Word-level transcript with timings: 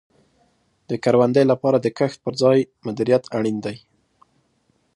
د 0.89 0.91
کروندې 1.03 1.43
لپاره 1.51 1.77
د 1.79 1.87
کښت 1.97 2.17
په 2.25 2.31
ځای 2.41 2.59
مدیریت 2.85 3.23
اړین 3.37 3.57
دی. 3.65 3.77